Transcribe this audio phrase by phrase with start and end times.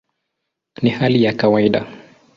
[0.81, 1.85] Ni hali ya kawaida".